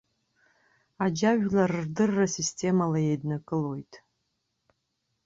Аџьажәлар 1.03 1.71
рдырра 1.83 2.25
системала 2.35 2.99
еиднакылоит. 3.07 3.93